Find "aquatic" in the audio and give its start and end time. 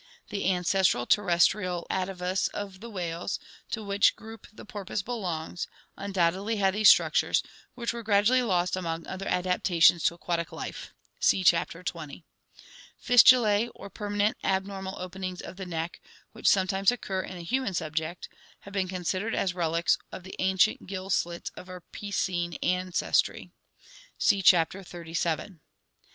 10.15-10.51